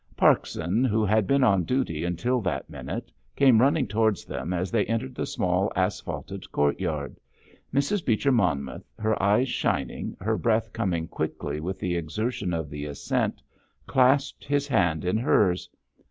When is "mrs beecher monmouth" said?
7.71-8.89